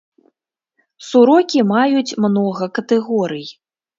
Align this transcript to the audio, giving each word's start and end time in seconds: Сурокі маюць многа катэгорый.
Сурокі 1.07 1.59
маюць 1.73 2.17
многа 2.25 2.65
катэгорый. 2.79 3.45